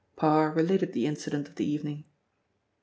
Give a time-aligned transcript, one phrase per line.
[0.15, 2.05] Parr related the incident of the evening.